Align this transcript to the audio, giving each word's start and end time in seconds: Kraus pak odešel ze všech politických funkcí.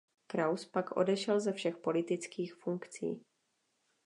Kraus 0.27 0.65
pak 0.65 0.97
odešel 0.97 1.39
ze 1.39 1.53
všech 1.53 1.77
politických 1.77 2.53
funkcí. 2.55 3.21